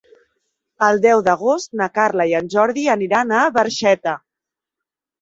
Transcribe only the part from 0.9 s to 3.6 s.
deu d'agost na Carla i en Jordi aniran a